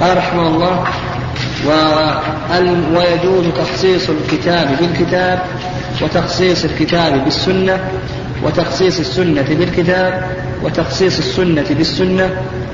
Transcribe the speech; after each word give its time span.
قال 0.00 0.16
رحمه 0.16 0.46
الله 0.48 0.84
ويجوز 2.96 3.44
تخصيص 3.58 4.10
الكتاب 4.10 4.76
بالكتاب 4.80 5.42
وتخصيص 6.02 6.64
الكتاب 6.64 7.24
بالسنة 7.24 7.78
وتخصيص 8.42 8.98
السنة 8.98 9.46
بالكتاب 9.48 10.30
وتخصيص 10.62 11.18
السنة 11.18 11.66
بالسنة 11.70 12.30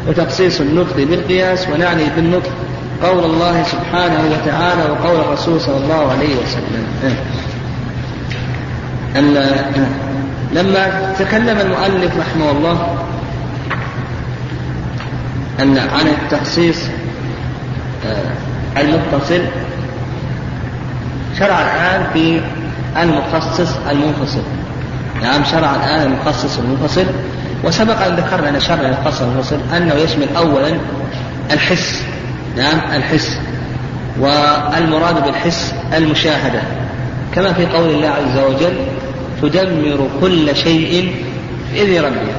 وتخصيص 0.09 0.61
النطق 0.61 0.97
بالقياس. 0.97 1.69
ونعني 1.69 2.05
بالنطق 2.17 2.53
قول 3.03 3.25
الله 3.25 3.63
سبحانه 3.63 4.25
وتعالى 4.33 4.91
وقول 4.91 5.21
الرسول 5.21 5.61
صلى 5.61 5.77
الله 5.77 6.13
عليه 6.13 6.35
وسلم. 6.37 6.87
لما 10.53 11.13
تكلم 11.19 11.59
المؤلف 11.61 12.13
رحمه 12.19 12.51
الله 12.51 12.97
عن 15.61 16.07
التخصيص 16.07 16.79
المتصل. 18.77 19.41
شرع 21.39 21.61
الآن 21.61 22.07
في 22.13 22.41
المخصص 23.03 23.77
المنفصل. 23.91 24.43
نعم 25.23 25.45
شرع 25.45 25.77
الآن 25.77 26.13
المخصص 26.13 26.59
المنفصل. 26.59 27.05
وسبق 27.65 28.07
أن 28.07 28.17
ذكرنا 28.17 28.49
أن 28.49 28.61
شرع 28.61 28.81
المخصص 28.81 29.23
المنفصل 29.23 29.59
أنه 29.77 29.95
يشمل 29.95 30.37
أولا 30.37 30.79
الحس. 31.53 32.05
نعم 32.57 32.81
الحس. 32.97 33.39
والمراد 34.21 35.25
بالحس 35.25 35.75
المشاهدة. 35.97 36.61
كما 37.35 37.53
في 37.53 37.67
قول 37.67 37.91
الله 37.91 38.09
عز 38.09 38.39
وجل 38.39 38.77
تدمر 39.43 40.09
كل 40.21 40.57
شيء 40.57 41.15
بإذن 41.73 42.05
ربها 42.05 42.37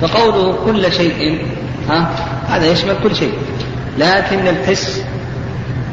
فقوله 0.00 0.56
كل 0.64 0.92
شيء 0.92 1.46
ها 1.88 2.10
هذا 2.48 2.66
يشمل 2.66 2.94
كل 3.02 3.16
شيء. 3.16 3.32
لكن 3.98 4.48
الحس 4.48 5.02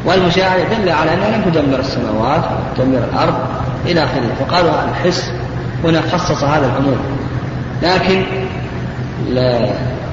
والمشاهدة 0.06 0.64
دل 0.64 0.90
على 0.90 1.14
أنها 1.14 1.38
لم 1.38 1.52
تدمر 1.52 1.80
السماوات 1.80 2.42
تدمر 2.78 2.98
الأرض 3.14 3.34
إلى 3.86 4.04
آخره. 4.04 4.36
فقالوا 4.40 4.72
الحس 4.92 5.32
هنا 5.84 6.02
خصص 6.02 6.44
هذا 6.44 6.66
العموم 6.66 6.98
لكن 7.84 8.24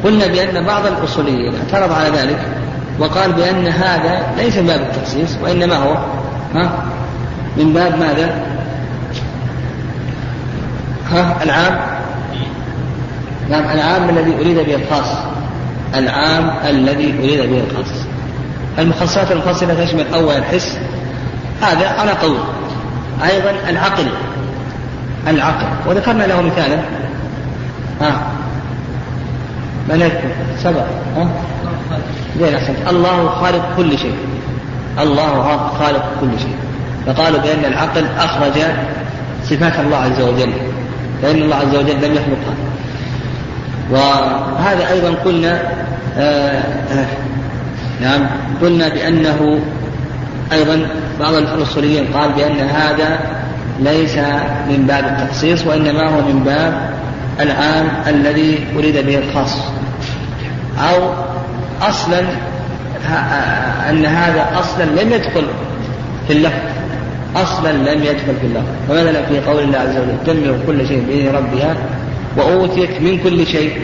قلنا 0.05 0.27
بأن 0.27 0.64
بعض 0.64 0.87
الأصوليين 0.87 1.55
اعترض 1.55 1.92
على 1.92 2.09
ذلك 2.09 2.39
وقال 2.98 3.33
بأن 3.33 3.67
هذا 3.67 4.27
ليس 4.37 4.57
من 4.57 4.67
باب 4.67 4.81
التخصيص 4.81 5.37
وإنما 5.42 5.77
هو 5.77 5.97
ها 6.55 6.70
من 7.57 7.73
باب 7.73 7.98
ماذا؟ 7.98 8.41
ها 11.11 11.42
العام. 11.42 11.79
نعم 13.51 13.64
العام 13.64 14.09
الذي 14.09 14.34
أريد 14.41 14.57
به 14.57 14.75
الخاص 14.75 15.07
العام 15.95 16.51
الذي 16.69 17.15
أريد 17.19 17.51
به 17.51 17.62
الخاص 17.70 17.92
المخصصات 18.79 19.33
المفصلة 19.33 19.84
تشمل 19.84 20.15
أول 20.15 20.34
الحس 20.34 20.79
هذا 21.62 21.89
على 21.89 22.11
قول. 22.11 22.39
أيضا 23.25 23.51
العقل 23.69 24.07
العقل. 25.27 25.67
وذكرنا 25.87 26.25
له 26.25 26.42
مثالا. 26.42 26.79
ها؟ 28.01 28.33
من 29.89 30.01
يذكر؟ 30.01 30.29
سبع 30.62 30.84
ها؟ 31.17 31.29
زين 32.41 32.55
أحسنت. 32.55 32.77
الله 32.89 33.29
خالق 33.29 33.77
كل 33.77 33.98
شيء. 33.98 34.14
الله 34.98 35.70
خالق 35.79 36.05
كل 36.20 36.31
شيء. 36.39 36.57
فقالوا 37.07 37.41
بأن 37.41 37.64
العقل 37.64 38.07
أخرج 38.19 38.62
صفات 39.45 39.81
الله 39.81 39.97
عز 39.97 40.20
وجل. 40.20 40.53
فإن 41.23 41.42
الله 41.42 41.57
عز 41.57 41.75
وجل 41.75 41.97
لم 41.97 42.14
يخلقها. 42.14 42.66
وهذا 43.91 44.89
أيضا 44.91 45.11
قلنا 45.25 45.61
آه 46.19 46.62
آه 46.92 47.06
نعم 48.01 48.27
قلنا 48.62 48.89
بأنه 48.89 49.61
أيضا 50.53 50.89
بعض 51.20 51.34
الأصوليين 51.34 52.07
قال 52.14 52.33
بأن 52.33 52.61
هذا 52.61 53.19
ليس 53.81 54.17
من 54.69 54.84
باب 54.89 55.05
التخصيص 55.05 55.67
وإنما 55.67 56.08
هو 56.08 56.20
من 56.20 56.42
باب 56.45 56.91
العام 57.41 57.89
الذي 58.07 58.67
أريد 58.77 59.07
به 59.07 59.19
الخاص. 59.19 59.57
أو 60.79 61.11
أصلا 61.83 62.20
أن 63.91 64.07
هذا 64.07 64.47
أصلا 64.61 64.85
لم 64.85 65.13
يدخل 65.13 65.47
في 66.27 66.33
اللفظ. 66.33 66.61
أصلا 67.36 67.73
لم 67.73 68.03
يدخل 68.03 68.35
في 68.41 68.47
اللفظ. 68.47 68.67
فمثلا 68.89 69.23
في 69.23 69.41
قول 69.41 69.63
الله 69.63 69.79
عز 69.79 69.97
وجل 69.97 70.17
تدمر 70.27 70.58
كل 70.67 70.89
شيء 70.89 71.05
بإذن 71.08 71.36
ربها 71.36 71.77
وأوتيت 72.36 73.02
من 73.02 73.19
كل 73.19 73.47
شيء. 73.47 73.79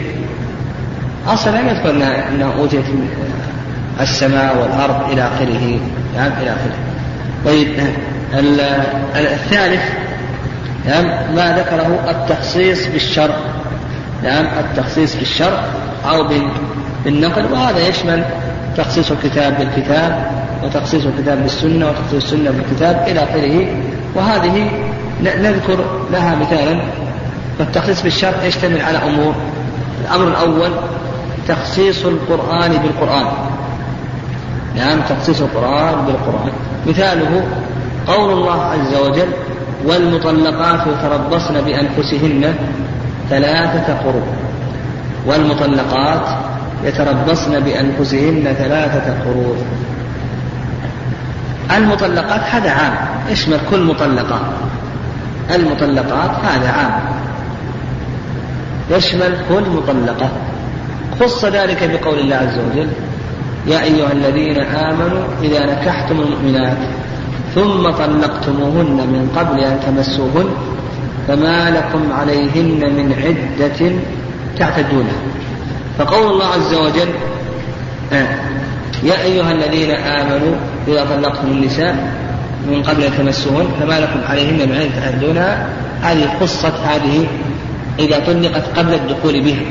أصلا 1.27 1.61
لم 1.61 1.67
يدخل 1.67 2.01
أنها 2.01 2.53
أوتيت 2.59 2.85
السماء 4.01 4.57
والأرض 4.57 5.11
إلى 5.11 5.21
آخره. 5.21 5.79
نعم 6.15 6.31
إلى 6.41 6.49
آخره. 6.49 6.75
طيب 7.45 7.67
الثالث 9.15 9.81
نعم 10.85 11.35
ما 11.35 11.57
ذكره 11.57 11.99
التخصيص 12.09 12.87
بالشرع. 12.87 13.35
نعم 14.23 14.45
التخصيص 14.45 15.15
بالشرع 15.15 15.63
أو 16.09 16.27
بالنقل. 17.05 17.53
وهذا 17.53 17.87
يشمل 17.87 18.23
تخصيص 18.77 19.11
الكتاب 19.11 19.57
بالكتاب 19.57 20.31
وتخصيص 20.63 21.05
الكتاب 21.05 21.41
بالسنة 21.41 21.89
وتخصيص 21.89 22.23
السنة 22.23 22.51
بالكتاب 22.51 23.05
إلى 23.07 23.23
آخره. 23.23 23.67
وهذه 24.15 24.71
نذكر 25.21 25.85
لها 26.11 26.35
مثالا. 26.35 26.81
فالتخصيص 27.59 28.01
بالشرع 28.01 28.43
يشتمل 28.43 28.81
على 28.81 28.97
أمور؟ 28.97 29.33
الأمر 30.01 30.27
الأول 30.27 30.71
تخصيص 31.47 32.05
القرآن 32.05 32.71
بالقرآن. 32.71 33.25
نعم 34.75 35.01
تخصيص 35.09 35.41
القرآن 35.41 36.05
بالقرآن. 36.05 36.51
مثاله 36.87 37.43
قول 38.07 38.33
الله 38.33 38.61
عز 38.63 38.95
وجل 38.95 39.27
والمطلقات 39.85 40.87
يتربصن 40.87 41.61
بأنفسهن 41.61 42.55
ثلاثة 43.29 43.93
قروء 43.93 44.27
والمطلقات 45.25 46.37
يتربصن 46.83 47.59
بأنفسهن 47.59 48.55
ثلاثة 48.57 49.23
قروء 49.25 49.57
المطلقات 51.77 52.41
هذا 52.41 52.71
عام. 52.71 52.93
يشمل 53.29 53.57
كل 53.71 53.83
مطلقات 53.83 54.41
المطلقات 55.55 56.31
هذا 56.45 56.71
عام. 56.71 57.12
يشمل 58.91 59.37
كل 59.49 59.63
مطلقة 59.69 60.29
خص 61.19 61.45
ذلك 61.45 61.89
بقول 61.93 62.19
الله 62.19 62.35
عز 62.35 62.59
وجل 62.59 62.87
يا 63.67 63.83
أيها 63.83 64.11
الذين 64.11 64.59
آمنوا 64.59 65.23
إذا 65.43 65.65
نكحتم 65.65 66.19
المؤمنات 66.19 66.77
ثم 67.55 67.89
طلقتموهن 67.89 68.97
من 68.97 69.31
قبل 69.35 69.59
أن 69.59 69.79
تمسوهن 69.87 70.49
فما 71.27 71.69
لكم 71.69 72.13
عليهن 72.13 72.93
من 72.93 73.13
عدة 73.23 73.91
تعتدونها. 74.59 75.21
فقول 75.97 76.31
الله 76.31 76.45
عز 76.45 76.73
وجل 76.73 77.09
آه 78.13 78.27
يا 79.03 79.21
أيها 79.21 79.51
الذين 79.51 79.91
آمنوا 79.91 80.55
إذا 80.87 81.05
طلقتم 81.05 81.47
النساء 81.47 82.13
من 82.67 82.83
قبل 82.83 83.03
أن 83.03 83.11
تمسوهن 83.17 83.67
فما 83.79 83.99
لكم 83.99 84.19
عليهن 84.29 84.69
من 84.69 84.75
عدة 84.75 85.11
تعتدونها. 85.11 85.67
هذه 86.01 86.39
خصت 86.41 86.65
هذه 86.65 87.27
إذا 87.99 88.19
طلقت 88.19 88.77
قبل 88.77 88.93
الدخول 88.93 89.41
بها 89.41 89.61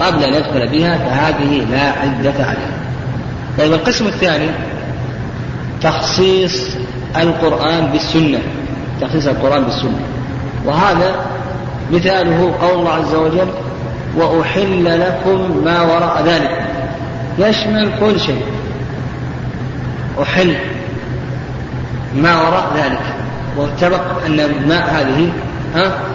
قبل 0.00 0.24
أن 0.24 0.34
يدخل 0.34 0.68
بها 0.68 0.98
فهذه 0.98 1.66
لا 1.70 1.80
عدة 1.80 2.44
عليها. 2.44 2.78
طيب 3.58 3.72
القسم 3.72 4.06
الثاني 4.06 4.48
تخصيص 5.82 6.76
القرآن 7.16 7.86
بالسنة 7.86 8.38
تخصيص 9.00 9.26
القرآن 9.26 9.64
بالسنة. 9.64 10.00
وهذا 10.64 11.14
مثاله 11.92 12.54
قول 12.62 12.78
الله 12.78 12.92
عز 12.92 13.14
وجل 13.14 13.48
وأحل 14.16 15.00
لكم 15.00 15.64
ما 15.64 15.82
وراء 15.82 16.22
ذلك. 16.26 16.66
يشمل 17.38 17.90
كل 18.00 18.20
شيء؟ 18.20 18.42
أحل 20.22 20.56
ما 22.16 22.42
وراء 22.42 22.72
ذلك. 22.76 23.02
واتفق 23.56 24.24
أن 24.26 24.40
الماء 24.40 24.90
هذه 24.90 25.32
ها؟ 25.74 26.13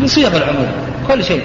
من 0.00 0.06
صيغ 0.06 0.36
العموم 0.36 0.68
كل 1.08 1.24
شيء. 1.24 1.42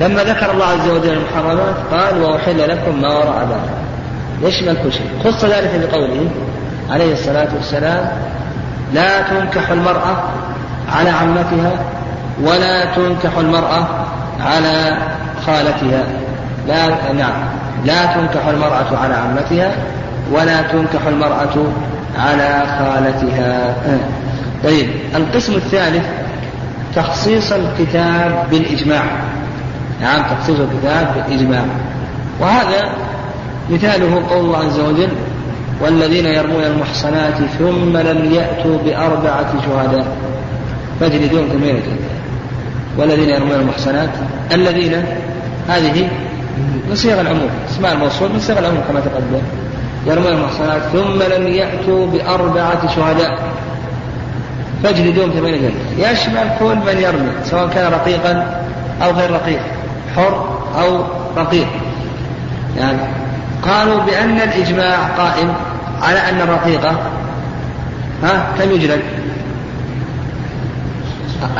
لما 0.00 0.24
ذكر 0.24 0.50
الله 0.50 0.64
عز 0.66 0.88
وجل 0.88 1.12
المحرمات 1.12 1.74
قال 1.92 2.22
وأحل 2.22 2.68
لكم 2.68 3.02
ما 3.02 3.08
وراء 3.08 3.48
ذلك. 3.50 3.80
يشمل 4.48 4.76
كل 4.82 4.92
شيء؟ 4.92 5.10
خص 5.24 5.44
ذلك 5.44 5.88
بقوله 5.90 6.30
عليه 6.90 7.12
الصلاة 7.12 7.48
والسلام 7.56 8.10
لا 8.94 9.22
تنكح 9.22 9.70
المرأة 9.70 10.22
على 10.92 11.10
عمتها 11.10 11.72
ولا 12.42 12.84
تنكح 12.84 13.38
المرأة 13.38 13.86
على 14.40 14.96
خالتها. 15.46 16.04
لا 16.68 16.88
نعم. 17.12 17.32
لا 17.84 18.06
تنكح 18.06 18.46
المرأة 18.46 18.98
على 19.02 19.14
عمتها 19.14 19.72
ولا 20.32 20.62
تنكح 20.62 21.06
المرأة 21.06 21.72
على 22.18 22.62
خالتها. 22.78 23.74
طيب 24.64 24.90
القسم 25.16 25.54
الثالث 25.54 26.04
تخصيص 26.96 27.52
الكتاب 27.52 28.46
بالإجماع. 28.50 29.04
نعم 30.00 30.22
تخصيص 30.36 30.56
الكتاب 30.60 31.14
بالإجماع. 31.14 31.62
وهذا 32.40 32.92
مثاله 33.70 34.22
قول 34.30 34.44
الله 34.44 34.58
عز 34.58 34.80
وجل 34.80 35.08
والذين 35.80 36.26
يرمون 36.26 36.64
المحصنات 36.64 37.34
ثم 37.58 37.96
لم 37.96 38.32
يأتوا 38.32 38.78
بأربعة 38.84 39.52
شهداء. 39.66 40.06
ثمانية 41.00 41.26
جلدة 41.26 41.80
والذين 42.98 43.28
يرمون 43.28 43.60
المحصنات 43.60 44.10
الذين 44.52 45.04
هذه 45.68 46.08
من 46.88 46.94
صيغ 46.94 47.20
العموم. 47.20 47.48
اسماء 47.70 47.92
الموصول 47.92 48.32
من 48.32 48.40
صيغ 48.40 48.58
العموم 48.58 48.80
كما 48.88 49.00
تقدم. 49.00 49.42
يرمون 50.06 50.32
المحصنات 50.32 50.82
ثم 50.82 51.22
لم 51.34 51.46
يأتوا 51.46 52.06
بأربعة 52.06 52.96
شهداء. 52.96 53.38
فاجلدوهم 54.82 55.30
ثمانية 55.30 55.58
جلدة 55.58 56.10
يشمل 56.10 56.50
كل 56.58 56.76
من 56.76 56.98
يرمي 56.98 57.32
سواء 57.44 57.68
كان 57.68 57.92
رقيقا 57.92 58.62
أو 59.02 59.10
غير 59.10 59.30
رقيق 59.30 59.60
حر 60.16 60.58
أو 60.80 61.04
رقيق. 61.36 61.66
يعني 62.78 62.98
قالوا 63.62 64.02
بأن 64.02 64.40
الإجماع 64.40 64.96
قائم 65.18 65.54
على 66.02 66.18
أن 66.18 66.40
الرقيقة 66.40 66.96
ها 68.22 68.46
كم 68.58 68.70
يجلد؟ 68.70 69.02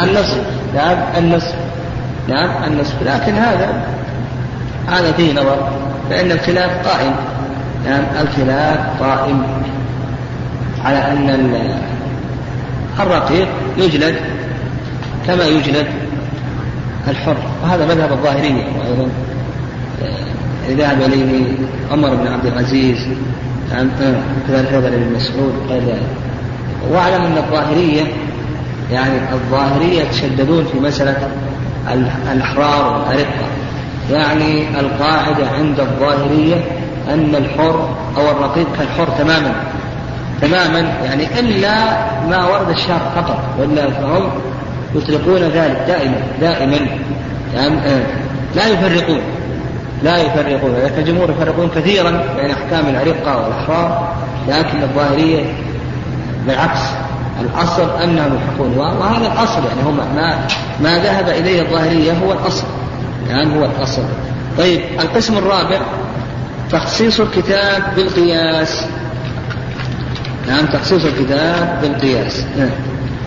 النصف. 0.02 0.44
نعم 0.74 0.96
النصف. 1.18 1.54
نعم 2.28 2.64
النصف. 2.64 2.94
لكن 3.02 3.34
هذا 3.34 3.86
هذا 4.88 5.12
فيه 5.12 5.32
نظر 5.32 5.68
فإن 6.10 6.30
الخلاف 6.30 6.88
قائم. 6.88 7.12
نعم 7.84 8.02
الخلاف 8.20 9.02
قائم 9.02 9.42
على 10.84 10.98
أن 10.98 11.30
الرقيق 13.02 13.48
يجلد 13.78 14.16
كما 15.26 15.46
يجلد 15.46 15.86
الحر 17.08 17.36
وهذا 17.62 17.86
مذهب 17.86 18.12
الظاهرية 18.12 18.64
وأيضا 18.78 19.08
آه، 20.02 20.70
ذهب 20.70 21.02
إليه 21.02 21.44
عمر 21.92 22.14
بن 22.14 22.26
عبد 22.26 22.46
العزيز 22.46 22.96
نعم 23.72 23.88
كذلك 24.48 24.72
هذا 24.72 24.88
ابن 24.88 25.12
مسعود 25.16 25.54
وغير 25.64 25.82
ذلك. 25.82 26.02
وأعلم 26.90 27.22
أن 27.22 27.38
الظاهرية 27.38 28.02
يعني 28.92 29.32
الظاهرية 29.32 30.02
يتشددون 30.02 30.64
في 30.72 30.80
مسألة 30.80 31.28
الأحرار 32.32 32.92
والأرقة. 32.92 33.46
يعني 34.10 34.80
القاعدة 34.80 35.50
عند 35.50 35.80
الظاهرية 35.80 36.56
أن 37.08 37.34
الحر 37.34 37.88
أو 38.16 38.30
الرقيق 38.30 38.66
كالحر 38.78 39.08
تماما. 39.18 39.54
تماما 40.42 40.78
يعني 41.04 41.40
إلا 41.40 41.74
ما 42.28 42.46
ورد 42.46 42.70
الشرع 42.70 42.98
فقط 43.14 43.42
وإلا 43.58 43.90
فهم 43.90 44.30
يطلقون 44.94 45.38
ذلك 45.38 45.84
دائما 45.86 46.16
دائما. 46.40 46.78
يعني 47.54 47.80
لا 48.56 48.68
يفرقون 48.68 49.20
لا 50.02 50.18
يفرقون. 50.18 50.74
لكن 50.84 50.98
الجمهور 50.98 51.30
يفرقون 51.30 51.70
كثيرا 51.74 52.10
بين 52.10 52.50
أحكام 52.50 52.88
الأرقة 52.88 53.42
والأحرار 53.42 54.14
لكن 54.48 54.82
الظاهرية 54.82 55.44
بالعكس 56.46 56.80
الأصل 57.40 58.02
أنهم 58.02 58.38
يحقون. 58.38 58.78
وهذا 58.78 59.26
الأصل 59.32 59.62
يعني 59.68 59.82
هم 59.86 59.96
ما 60.16 60.46
ما 60.82 60.98
ذهب 60.98 61.28
إليه 61.28 61.62
الظاهرية 61.62 62.12
هو 62.12 62.32
الأصل. 62.32 62.66
يعني 63.28 63.56
هو 63.56 63.64
الأصل. 63.64 64.02
طيب 64.58 64.80
القسم 65.00 65.38
الرابع 65.38 65.80
تخصيص 66.70 67.20
الكتاب 67.20 67.82
بالقياس. 67.96 68.84
نعم 70.48 70.66
تخصيص 70.66 71.04
الكتاب 71.04 71.78
بالقياس. 71.82 72.44
نعم. 72.58 72.70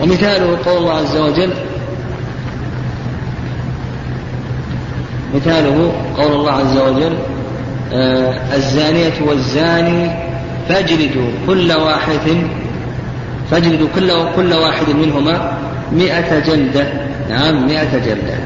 ومثاله 0.02 0.58
قول 0.66 0.76
الله 0.78 0.92
عز 0.92 1.16
وجل 1.16 1.50
مثاله 5.34 5.92
قول 6.16 6.32
الله 6.32 6.52
عز 6.52 6.76
وجل 6.78 7.14
آه 7.92 8.56
الزانية 8.56 9.12
والزاني 9.26 10.10
فاجلدوا 10.68 11.28
كل 11.46 11.72
واحد 11.72 12.46
فاجلدوا 13.50 13.88
كل 13.94 14.12
كل 14.36 14.52
واحد 14.52 14.88
منهما 14.88 15.58
مئة 15.92 16.38
جلدة. 16.38 16.86
نعم 17.30 17.66
مئة 17.66 17.98
جلدة. 17.98 18.38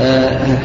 آه 0.00 0.58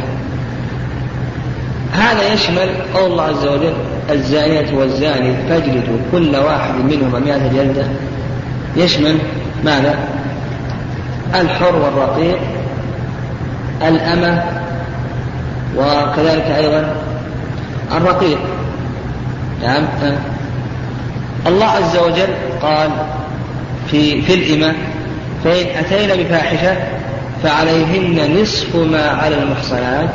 هذا 1.96 2.34
يشمل 2.34 2.70
قول 2.94 3.12
الله 3.12 3.24
عز 3.24 3.46
وجل 3.46 3.74
الزانية 4.10 4.78
والزاني 4.78 5.34
فاجلدوا 5.50 5.98
كل 6.12 6.36
واحد 6.36 6.76
منهما 6.76 7.20
مئة 7.20 7.48
جلدة. 7.48 7.86
يشمل 8.76 9.18
ماذا؟ 9.64 9.96
الحر 11.36 11.76
والرقيق 11.76 12.40
الأمة 13.88 14.44
وكذلك 15.78 16.46
أيضا 16.58 16.96
الرقيق. 17.98 18.40
نعم. 19.62 19.84
الله 21.48 21.66
عز 21.66 21.98
وجل 21.98 22.34
قال 22.62 22.90
في 23.92 24.22
في 24.22 24.34
الإمة 24.34 24.74
فإن 25.44 25.66
أتينا 25.78 26.16
بفاحشة 26.16 26.78
فعليهن 27.44 28.42
نصف 28.42 28.76
ما 28.76 29.10
على 29.10 29.44
المحصنات 29.44 30.10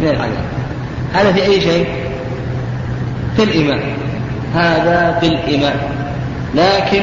من 0.00 0.08
العذاب. 0.08 0.55
هذا 1.14 1.32
في 1.32 1.42
أي 1.42 1.60
شيء؟ 1.60 1.86
في 3.36 3.42
الإمة 3.42 3.80
هذا 4.54 5.18
في 5.20 5.26
الإمة 5.26 5.72
لكن 6.54 7.02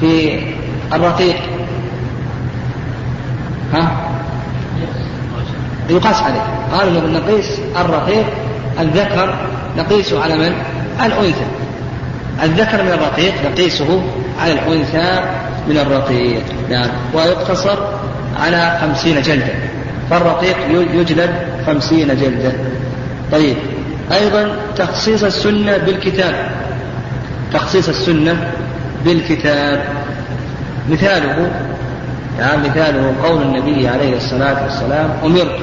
في 0.00 0.40
الرقيق. 0.92 1.36
ها؟ 3.72 3.90
يقاس 5.90 6.22
عليه. 6.22 6.42
قالوا 6.72 7.08
نقيس 7.08 7.60
الرقيق 7.76 8.26
الذكر 8.80 9.34
نقيسه 9.78 10.22
على 10.22 10.36
من؟ 10.36 10.52
الأنثى. 11.04 11.46
الذكر 12.42 12.82
من 12.82 12.88
الرقيق 12.88 13.34
نقيسه 13.50 14.02
على 14.40 14.52
الأنثى 14.52 15.20
من 15.68 15.78
الرقيق. 15.78 16.42
نعم. 16.70 16.88
ويقتصر 17.14 17.78
على 18.40 18.78
خمسين 18.80 19.22
جلدة. 19.22 19.54
فالرقيق 20.10 20.56
يجلد 20.94 21.30
خمسين 21.66 22.08
جلدة. 22.08 22.52
طيب. 23.32 23.56
أيضا 24.12 24.56
تخصيص 24.76 25.24
السنة 25.24 25.76
بالكتاب. 25.76 26.34
تخصيص 27.52 27.88
السنة 27.88 28.50
بالكتاب. 29.04 29.84
مثاله 30.90 31.50
نعم 32.38 32.62
مثاله 32.62 33.14
قول 33.24 33.42
النبي 33.42 33.88
عليه 33.88 34.16
الصلاة 34.16 34.62
والسلام 34.62 35.10
أمرت 35.24 35.58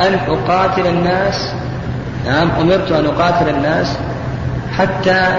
أن 0.00 0.14
أقاتل 0.28 0.86
الناس 0.86 1.52
نعم 2.26 2.50
أمرت 2.60 2.92
أن 2.92 3.06
أقاتل 3.06 3.48
الناس 3.48 3.96
حتى 4.78 5.36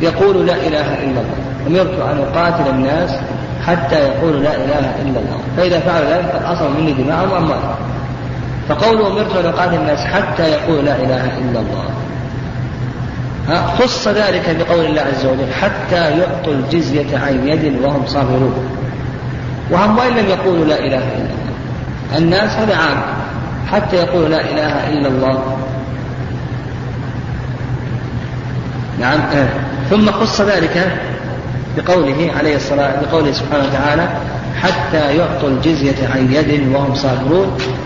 يقولوا 0.00 0.44
لا 0.44 0.54
إله 0.54 0.94
إلا 1.04 1.20
الله. 1.20 1.36
أمرت 1.66 2.00
أن 2.00 2.18
أقاتل 2.18 2.70
الناس 2.70 3.10
حتى 3.66 3.96
يقولوا 3.96 4.40
لا 4.40 4.54
إله 4.54 4.94
إلا 5.02 5.18
الله. 5.20 5.38
فإذا 5.56 5.80
فعلوا 5.80 6.08
ذلك 6.10 6.30
قد 6.34 6.44
عصموا 6.44 6.80
مني 6.80 6.92
دماءهم 6.92 7.32
وأموالهم 7.32 7.74
فقوله 8.68 9.06
أمرت 9.06 9.36
أن 9.36 9.46
أقاتل 9.46 9.74
الناس 9.74 9.98
حتى 10.00 10.42
يقولوا 10.42 10.82
لا 10.82 10.96
إله 10.96 11.38
إلا 11.38 11.60
الله. 11.60 11.90
خص 13.78 14.08
ذلك 14.08 14.56
بقول 14.60 14.84
الله 14.84 15.00
عز 15.00 15.26
وجل 15.26 15.52
حتى 15.52 16.18
يعطوا 16.18 16.52
الجزية 16.52 17.18
عن 17.18 17.48
يد 17.48 17.82
وهم 17.82 18.06
صابرون 18.06 18.54
وهم 19.70 19.98
وإن 19.98 20.12
لم 20.12 20.26
يقولوا 20.28 20.64
لا 20.64 20.78
إله 20.78 20.98
إلا 20.98 21.16
الله. 21.16 22.18
الناس 22.18 22.50
هذا 22.50 22.76
عام. 22.76 23.02
حتى 23.72 23.96
يقولوا 23.96 24.28
لا 24.28 24.40
إله 24.40 24.88
إلا 24.88 25.08
الله. 25.08 25.56
نعم 29.00 29.20
آه. 29.20 29.48
ثم 29.90 30.10
خص 30.10 30.40
ذلك 30.40 30.98
بقوله 31.76 32.30
عليه 32.38 32.56
الصلاة 32.56 32.92
بقوله 33.00 33.32
سبحانه 33.32 33.64
وتعالى 33.64 34.08
حتى 34.62 35.16
يعطوا 35.16 35.48
الجزية 35.48 36.08
عن 36.14 36.32
يد 36.32 36.74
وهم 36.74 36.94
صاغرون. 36.94 37.58
آه. 37.60 37.83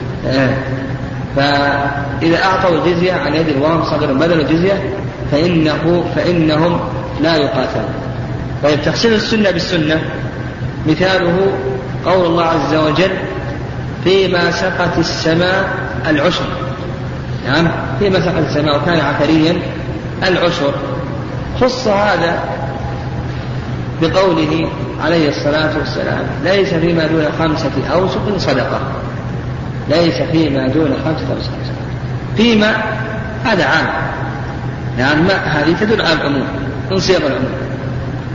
فإذا 1.37 2.44
أعطوا 2.44 2.78
الجزية 2.78 3.12
عن 3.12 3.35
يد 3.35 3.56
وهم 3.61 3.85
صاغرون 3.85 4.18
بدل 4.18 4.40
الجزية 4.40 4.94
فإنه 5.32 6.04
فإنهم 6.16 6.80
لا 7.20 7.37
يقاتلون. 7.37 7.94
طيب 8.62 8.82
تخصيص 8.82 9.12
السنة 9.12 9.50
بالسنة. 9.50 10.00
مثاله 10.87 11.52
قول 12.06 12.26
الله 12.26 12.44
عز 12.44 12.75
وجل 12.75 13.11
فيما 14.04 14.50
سقت 14.50 14.99
السماء 14.99 15.68
العشر. 16.08 16.44
نعم 17.47 17.68
فيما 17.99 18.20
سقت 18.20 18.44
السماء 18.49 18.76
وكان 18.76 19.00
عثريا 19.00 19.56
العشر. 20.23 20.73
خص 21.61 21.88
هذا 21.88 22.44
بقوله 24.02 24.68
عليه 25.04 25.28
الصلاة 25.28 25.78
والسلام 25.78 26.26
ليس 26.44 26.75
فيما 26.75 27.06
دون 27.06 27.25
خمسة 27.38 27.70
أوسق 27.92 28.38
صدقة. 28.38 28.80
ليس 29.90 30.23
فيما 30.33 30.68
دون 30.68 30.95
خمسة 31.04 31.26
صدقة 31.26 31.75
فيما 32.37 32.76
هذا 33.45 33.64
عام. 33.64 33.87
نعم 34.99 35.25
ما 35.25 35.35
هذه 35.35 35.76
تدل 35.80 36.02
على 36.02 36.12
العموم 36.12 36.47
من 36.90 36.99
صيغ 36.99 37.16
العموم. 37.16 37.52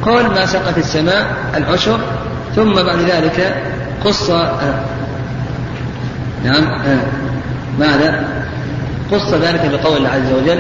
قول 0.06 0.24
ما 0.24 0.46
سقت 0.46 0.78
السماء 0.78 1.36
العشر 1.58 2.00
ثم 2.56 2.74
بعد 2.74 3.00
ذلك 3.00 3.56
قص 4.06 4.30
آه 4.30 4.84
نعم 6.44 6.64
آه 6.64 7.00
ماذا؟ 7.80 8.24
خص 9.12 9.34
ذلك 9.34 9.72
بقول 9.74 9.98
الله 9.98 10.10
عز 10.10 10.32
وجل 10.44 10.60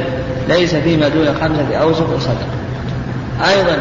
ليس 0.50 0.76
فيما 0.76 1.08
دون 1.08 1.28
خمسة 1.42 1.76
أوسق 1.76 2.20
صدق. 2.20 2.48
أيضا 3.50 3.78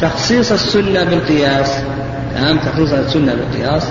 تخصيص 0.00 0.52
السنة 0.52 1.04
بالقياس. 1.04 1.78
نعم 2.34 2.58
تخصيص 2.58 2.92
السنة 2.92 3.34
بالقياس. 3.34 3.88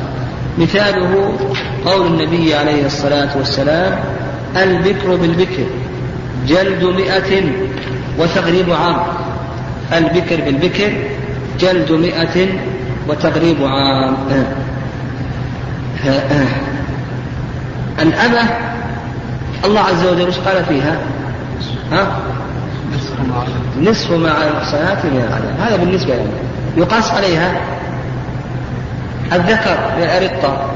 مثاله 0.57 1.37
قول 1.85 2.07
النبي 2.07 2.55
عليه 2.55 2.85
الصلاة 2.85 3.37
والسلام 3.37 3.99
البكر 4.55 5.15
بالبكر 5.15 5.65
جلد 6.47 6.83
مئة 6.83 7.51
وتغريب 8.19 8.71
عام. 8.71 8.97
البكر 9.93 10.41
بالبكر 10.41 10.93
جلد 11.59 11.91
مئة 11.91 12.47
وتغريب 13.07 13.57
عام. 13.63 14.17
الأمة 18.01 18.49
الله 19.65 19.79
عز 19.79 20.05
وجل 20.05 20.27
وش 20.27 20.37
قال 20.37 20.65
فيها؟ 20.65 20.99
ها؟ 21.91 22.19
نصف 23.81 24.11
ما 24.11 24.31
على 24.31 24.49
المحصنات 24.49 25.05
من 25.05 25.25
العذاب 25.27 25.59
هذا 25.59 25.75
بالنسبة 25.75 26.13
لنا. 26.15 26.31
يقاس 26.77 27.11
عليها 27.11 27.61
الذكر 29.33 29.77
من 29.97 30.03
الأرقة 30.03 30.71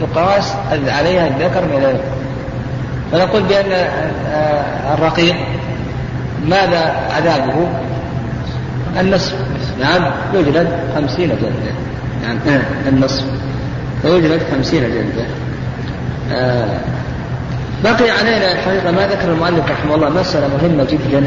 يقاس 0.00 0.54
عليها 0.86 1.28
الذكر 1.28 1.64
من 1.64 1.76
الأرقة 1.78 2.22
فنقول 3.12 3.42
بأن 3.42 3.72
آه، 3.72 4.94
الرقيق 4.94 5.36
ماذا 6.46 6.94
عذابه؟ 7.16 7.68
النصف. 9.00 9.34
نعم 9.80 10.10
يجلد 10.34 10.68
خمسين 10.94 11.28
جلدة. 11.28 11.72
نعم 12.22 12.38
آه، 12.48 12.88
النصف. 12.88 13.24
فيجلد 14.02 14.42
خمسين 14.52 14.82
جلدة. 14.82 15.26
آه 16.32 16.80
بقي 17.84 18.10
علينا 18.10 18.52
الحقيقة 18.52 18.90
ما 18.90 19.06
ذكر 19.06 19.32
المؤلف 19.32 19.70
رحمه 19.70 19.94
الله 19.94 20.08
مسألة 20.08 20.48
مهمة 20.48 20.84
جدا 20.84 21.24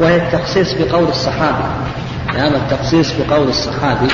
وهي 0.00 0.16
التخصيص 0.16 0.68
بقول 0.72 1.08
الصحابي. 1.08 1.64
نعم 2.34 2.52
التخصيص 2.54 3.12
بقول 3.12 3.48
الصحابي. 3.48 4.08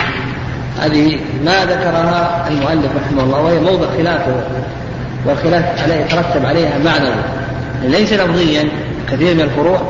هذه 0.81 1.19
ما 1.45 1.65
ذكرها 1.65 2.49
المؤلف 2.49 2.91
رحمه 2.97 3.23
الله 3.23 3.41
وهي 3.41 3.61
موضع 3.61 3.87
خلافه 3.97 4.33
والخلاف 5.27 5.83
عليه 5.83 5.95
يترتب 5.95 6.47
عليها 6.47 6.79
معنوي 6.85 7.23
ليس 7.83 8.13
لفظيا 8.13 8.69
كثير 9.13 9.35
من 9.35 9.41
الفروع 9.41 9.81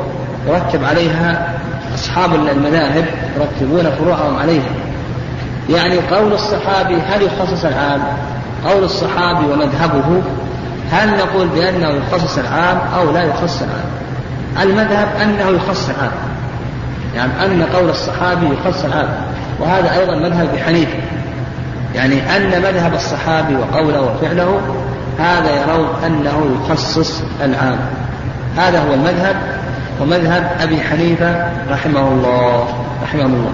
يرتب 0.49 0.85
عليها 0.85 1.54
أصحاب 1.95 2.35
المذاهب 2.35 3.04
يرتبون 3.37 3.90
فروعهم 3.90 4.37
عليها. 4.37 4.71
يعني 5.71 5.99
قول 5.99 6.33
الصحابي 6.33 6.95
هل 6.95 7.23
يخصص 7.23 7.64
العام؟ 7.64 8.00
قول 8.66 8.85
الصحابي 8.85 9.47
ومذهبه 9.52 10.23
هل 10.92 11.16
نقول 11.16 11.49
بأنه 11.49 11.88
يخصص 11.88 12.38
العام 12.38 12.78
أو 12.99 13.12
لا 13.12 13.23
يخصص 13.23 13.62
العام؟ 13.62 13.88
المذهب 14.62 15.09
أنه 15.23 15.49
يخصص 15.49 15.88
العام. 15.88 16.12
يعني 17.16 17.33
أن 17.45 17.62
قول 17.62 17.90
الصحابي 17.90 18.47
يخصص 18.47 18.85
العام. 18.85 19.09
وهذا 19.60 20.00
أيضا 20.00 20.16
مذهب 20.16 20.48
بحنيفة 20.54 20.98
يعني 21.94 22.36
أن 22.36 22.62
مذهب 22.62 22.94
الصحابي 22.94 23.56
وقوله 23.56 24.00
وفعله 24.00 24.60
هذا 25.18 25.62
يرون 25.62 25.88
أنه 26.06 26.56
يخصص 26.56 27.22
العام. 27.44 27.78
هذا 28.56 28.80
هو 28.80 28.94
المذهب 28.94 29.36
ومذهب 30.00 30.50
أبي 30.60 30.80
حنيفة 30.80 31.46
رحمه 31.70 32.08
الله 32.08 32.68
رحمه 33.02 33.24
الله. 33.24 33.52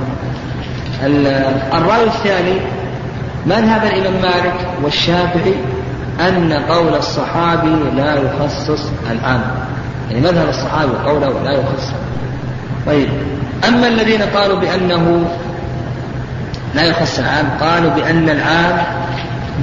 الرأي 1.78 2.04
الثاني 2.04 2.61
مذهب 3.46 3.84
الإمام 3.84 4.23
مالك 4.23 4.54
والشافعي 4.82 5.54
أن 6.20 6.52
قول 6.52 6.94
الصحابي 6.94 7.76
لا 7.96 8.14
يخصص 8.14 8.90
العام. 9.11 9.42
يعني 10.11 10.20
مذهب 10.20 10.49
الصحابي 10.49 10.92
قوله 11.06 11.42
لا 11.44 11.52
يخصص. 11.52 11.92
طيب 12.87 13.08
أما 13.68 13.88
الذين 13.88 14.23
قالوا 14.23 14.61
بأنه 14.61 15.25
لا 16.75 16.83
يخص 16.83 17.19
العام. 17.19 17.47
قالوا 17.61 17.90
بأن 17.90 18.28
العام 18.28 18.78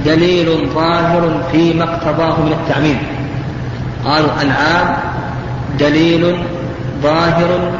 دليل 0.04 0.68
ظاهر 0.74 1.42
فيما 1.52 1.84
اقتضاه 1.84 2.40
من 2.40 2.52
التعميم. 2.52 2.98
قالوا 4.04 4.30
العام 4.42 4.96
دليل 5.80 6.36
ظاهر 7.02 7.72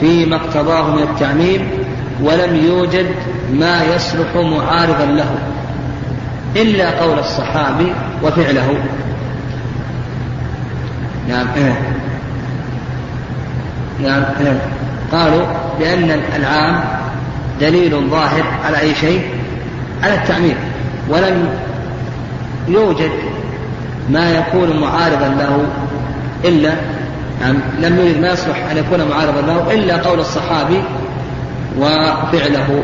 فيما 0.00 0.36
اقتضاه 0.36 0.90
من 0.90 1.02
التعميم 1.02 1.68
ولم 2.22 2.56
يوجد 2.56 3.06
ما 3.52 3.82
يصلح 3.84 4.36
معارضا 4.36 5.04
له 5.04 5.30
إلا 6.56 7.00
قول 7.00 7.18
الصحابي 7.18 7.92
وفعله. 8.22 8.74
نعم 11.28 11.46
نعم 14.02 14.22
قالوا 15.12 15.46
بأن 15.78 16.20
العام 16.36 16.80
دليل 17.60 18.08
ظاهر 18.10 18.44
على 18.64 18.80
أي 18.80 18.94
شيء؟ 18.94 19.30
على 20.02 20.14
التعميم. 20.14 20.56
ولم 21.08 21.48
يوجد 22.68 23.10
ما 24.10 24.30
يكون 24.30 24.80
معارضا 24.80 25.28
له 25.28 25.66
إلا 26.44 26.72
نعم 27.40 27.56
لم 27.80 27.98
يوجد 27.98 28.20
ما 28.20 28.32
يصلح 28.32 28.70
أن 28.70 28.76
يكون 28.76 29.08
معارضا 29.08 29.40
له 29.40 29.74
إلا 29.74 29.96
قول 29.96 30.20
الصحابي 30.20 30.82
وفعله. 31.78 32.82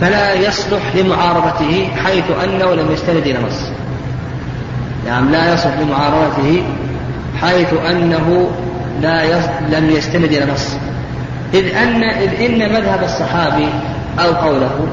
فلا 0.00 0.34
يصلح 0.34 0.96
لمعارضته 0.96 1.88
حيث 2.04 2.24
أنه 2.44 2.74
لم 2.74 2.92
يستند 2.92 3.22
إلى 3.26 3.38
نص. 3.46 3.62
نعم 5.06 5.30
لا 5.30 5.54
يصلح 5.54 5.74
لمعارضته 5.80 6.62
حيث 7.40 7.74
أنه 7.90 8.50
لا 9.02 9.24
يص... 9.24 9.44
لم 9.72 9.90
يستند 9.90 10.24
إلى 10.24 10.52
نص. 10.52 10.76
إذ 11.54 11.76
أن 11.76 12.02
إذ 12.02 12.42
إن 12.44 12.72
مذهب 12.72 13.02
الصحابي 13.04 13.68
أو 14.18 14.32
قوله. 14.32 14.88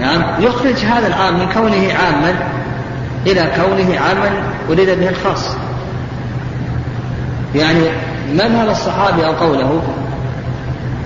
نعم. 0.00 0.22
يخرج 0.38 0.76
هذا 0.76 1.06
العام 1.06 1.38
من 1.38 1.52
كونه 1.54 1.92
عاما 1.92 2.34
إلى 3.26 3.50
كونه 3.56 4.00
عاما 4.00 4.30
أريد 4.70 4.90
به 5.00 5.08
الخاص. 5.08 5.56
يعني 7.54 7.80
مذهب 8.32 8.68
الصحابي 8.68 9.26
أو 9.26 9.32
قوله؟ 9.32 9.82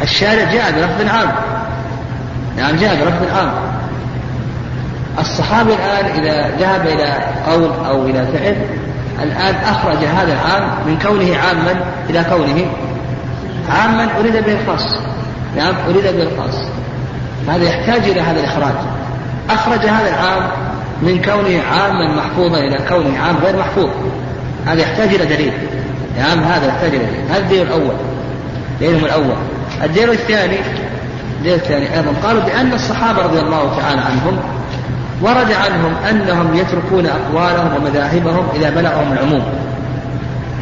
الشارع 0.03 0.53
جاء 0.53 0.73
بلفظ 0.73 1.15
عام. 1.15 1.33
نعم 2.57 2.77
جاء 2.77 2.95
بلفظ 2.95 3.37
عام. 3.37 3.51
الصحابي 5.19 5.75
الآن 5.75 6.05
إذا 6.05 6.57
ذهب 6.59 6.87
إلى 6.87 7.15
قول 7.47 7.71
أو 7.87 8.03
إلى 8.07 8.27
فعل 8.27 8.57
الآن 9.23 9.55
أخرج 9.55 9.97
هذا 9.97 10.33
العام 10.33 10.71
من 10.87 10.99
كونه 10.99 11.37
عاما 11.37 11.75
إلى 12.11 12.25
كونه 12.25 12.67
عاما 13.71 14.09
أريد 14.21 14.33
به 14.33 14.53
الخاص. 14.61 14.99
نعم 15.57 15.75
أريد 15.89 16.03
به 16.03 16.23
الخاص 16.23 16.65
هذا 17.49 17.65
يحتاج 17.65 18.11
إلى 18.11 18.21
هذا 18.21 18.41
الإخراج. 18.41 18.75
أخرج 19.51 19.87
هذا 19.87 20.09
العام 20.09 20.51
من 21.03 21.23
كونه 21.23 21.63
عاما 21.63 22.17
محفوظا 22.17 22.59
إلى 22.59 22.79
كونه 22.89 23.19
عام 23.19 23.37
غير 23.45 23.57
محفوظ. 23.57 23.89
هذا 24.67 24.81
يحتاج 24.81 25.15
إلى 25.15 25.27
دليل. 25.27 25.53
نعم 26.19 26.39
هذا 26.39 26.67
يحتاج 26.67 26.95
إلى 26.95 27.05
دليل. 27.05 27.25
هذا 27.31 27.39
الدليل 27.39 27.63
الأول. 27.63 27.95
دليلهم 28.81 29.05
الأول. 29.05 29.37
الدليل 29.85 30.11
الثاني 30.11 30.57
الدليل 31.39 31.55
الثاني 31.55 31.97
أيضا. 31.97 32.13
قالوا 32.23 32.43
بأن 32.43 32.73
الصحابة 32.73 33.23
رضي 33.23 33.41
الله 33.41 33.77
تعالى 33.81 34.01
عنهم 34.01 34.39
ورد 35.23 35.53
عنهم 35.53 35.95
أنهم 36.11 36.55
يتركون 36.55 37.07
أقوالهم 37.07 37.77
ومذاهبهم 37.77 38.49
إذا 38.55 38.71
بلغهم 38.71 39.13
العموم. 39.13 39.43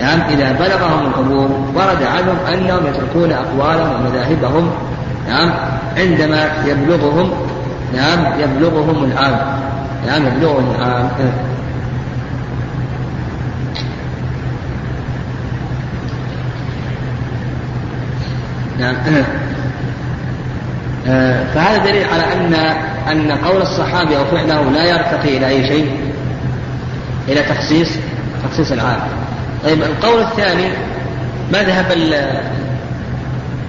نعم 0.00 0.20
إذا 0.20 0.52
بلغهم 0.52 1.06
العموم 1.06 1.72
ورد 1.74 2.02
عنهم 2.02 2.36
أنهم 2.54 2.86
يتركون 2.86 3.32
أقوالهم 3.32 3.94
ومذاهبهم 3.94 4.70
نعم 5.28 5.52
عندما 5.96 6.50
يبلغهم 6.66 7.30
نعم 7.94 8.40
يبلغهم 8.40 9.04
العام 9.04 9.38
نعم 10.06 10.26
يبلغهم 10.26 10.74
العام. 10.78 11.10
نعم. 18.78 18.96
آه، 21.08 21.44
فهذا 21.54 21.84
دليل 21.84 22.04
على 22.04 22.32
أن 22.32 22.54
أن 23.10 23.30
قول 23.32 23.62
الصحابي 23.62 24.16
أو 24.18 24.24
فعله 24.24 24.62
لا 24.62 24.84
يرتقي 24.84 25.36
إلى 25.36 25.48
أي 25.48 25.68
شيء 25.68 25.90
إلى 27.28 27.42
تخصيص 27.42 27.88
تخصيص 28.44 28.72
العام. 28.72 29.00
طيب 29.66 29.82
القول 29.82 30.22
الثاني 30.22 30.68
مذهب 31.52 31.92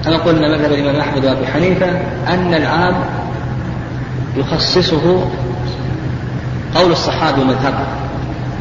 كما 0.05 0.17
قلنا 0.17 0.57
مذهب 0.57 0.71
الإمام 0.71 0.95
أحمد 0.95 1.25
وأبي 1.25 1.47
حنيفة 1.47 1.89
أن 2.27 2.53
العام 2.53 2.95
يخصصه 4.35 5.29
قول 6.75 6.91
الصحابي 6.91 7.41
ومذهبه. 7.41 7.85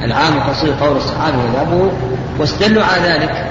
العام 0.02 0.36
يخصصه 0.36 0.80
قول 0.80 0.96
الصحابي 0.96 1.36
ومذهبه 1.36 1.90
واستدلوا 2.38 2.84
على 2.84 3.02
ذلك. 3.02 3.44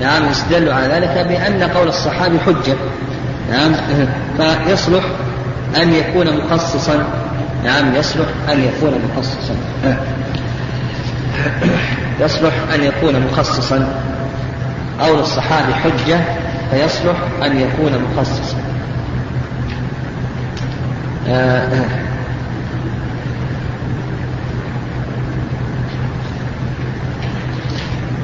نعم 0.00 0.24
استدلوا 0.24 0.74
على 0.74 0.86
ذلك 0.86 1.26
بأن 1.28 1.62
قول 1.62 1.88
الصحابي 1.88 2.38
حجة. 2.38 2.76
نعم 3.50 3.72
فيصلح 4.66 5.04
أن 5.76 5.94
يكون 5.94 6.36
مخصصا. 6.36 7.04
نعم 7.64 7.94
يصلح 7.94 8.26
أن 8.52 8.60
يكون 8.60 8.92
مخصصا. 9.16 9.54
يصلح 12.20 12.52
أن 12.74 12.82
يكون 12.82 13.26
مخصصا 13.26 13.88
قول 15.00 15.18
الصحابي 15.18 15.74
حجة 15.74 16.20
فيصلح 16.70 17.16
أن 17.42 17.60
يكون 17.60 17.92
مخصصا 18.12 18.56
آه 21.28 21.66
آه. 21.66 22.10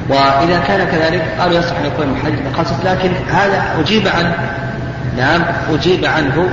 وإذا 0.09 0.59
كان 0.67 0.87
كذلك 0.87 1.21
قالوا 1.39 1.59
يصح 1.59 1.75
أن 1.77 1.85
يكون 1.85 2.07
مخصص 2.51 2.85
لكن 2.85 3.11
هذا 3.29 3.63
أجيب 3.79 4.07
عنه 4.07 4.35
نعم 5.17 5.41
أجيب 5.69 6.05
عنه 6.05 6.49